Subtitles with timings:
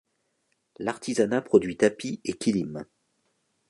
[0.79, 2.85] L'artisanat produit tapis et kilim.